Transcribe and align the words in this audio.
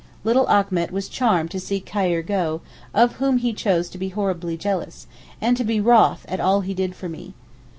Little 0.23 0.47
Achmet 0.49 0.89
was 0.89 1.07
charmed 1.07 1.51
to 1.51 1.59
see 1.59 1.79
Khayr 1.79 2.23
go, 2.25 2.61
of 2.91 3.17
whom 3.17 3.37
he 3.37 3.53
chose 3.53 3.87
to 3.89 3.99
be 3.99 4.09
horribly 4.09 4.57
jealous, 4.57 5.05
and 5.39 5.55
to 5.57 5.63
be 5.63 5.79
wroth 5.79 6.25
at 6.27 6.39
all 6.39 6.61
he 6.61 6.73
did 6.73 6.95
for 6.95 7.07
me. 7.07 7.35